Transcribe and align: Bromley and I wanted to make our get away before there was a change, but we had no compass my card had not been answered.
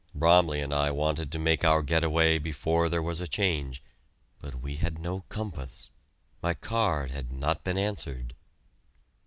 Bromley 0.15 0.61
and 0.61 0.73
I 0.73 0.89
wanted 0.89 1.31
to 1.31 1.37
make 1.37 1.63
our 1.63 1.83
get 1.83 2.03
away 2.03 2.39
before 2.39 2.89
there 2.89 3.03
was 3.03 3.21
a 3.21 3.27
change, 3.27 3.83
but 4.39 4.55
we 4.59 4.77
had 4.77 4.97
no 4.97 5.21
compass 5.29 5.91
my 6.41 6.55
card 6.55 7.11
had 7.11 7.31
not 7.31 7.63
been 7.63 7.77
answered. 7.77 8.33